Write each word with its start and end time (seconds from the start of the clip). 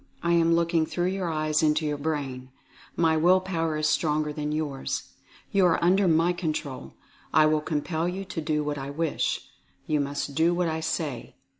I 0.23 0.31
am 0.33 0.55
looking 0.55 0.87
through 0.87 1.09
your 1.09 1.29
eyes 1.31 1.61
into 1.61 1.85
your 1.85 1.99
brain. 1.99 2.49
My 2.95 3.15
will 3.17 3.39
power 3.39 3.77
is 3.77 3.87
stronger 3.87 4.33
than 4.33 4.51
yours. 4.51 5.13
You 5.51 5.67
are 5.67 5.83
under 5.83 6.07
my 6.07 6.33
control. 6.33 6.95
I 7.31 7.45
will 7.45 7.61
compel 7.61 8.09
you 8.09 8.25
to 8.25 8.41
do 8.41 8.63
what 8.63 8.79
I 8.79 8.89
wish. 8.89 9.41
You 9.85 9.99
must 9.99 10.33
do 10.33 10.55
what 10.55 10.67
I 10.69 10.79
say. 10.79 11.35